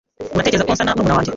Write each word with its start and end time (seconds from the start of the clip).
Uratekereza 0.35 0.65
ko 0.67 0.71
nsa 0.73 0.83
na 0.85 0.91
murumuna 0.95 1.17
wanjye? 1.17 1.29